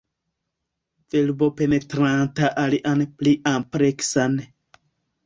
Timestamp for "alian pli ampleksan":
2.63-4.39